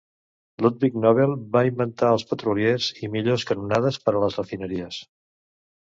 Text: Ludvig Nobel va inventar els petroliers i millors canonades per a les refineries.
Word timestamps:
Ludvig 0.65 0.95
Nobel 1.01 1.33
va 1.57 1.61
inventar 1.67 2.09
els 2.15 2.25
petroliers 2.31 2.89
i 3.05 3.13
millors 3.17 3.45
canonades 3.51 4.03
per 4.07 4.15
a 4.17 4.23
les 4.25 4.39
refineries. 4.41 5.03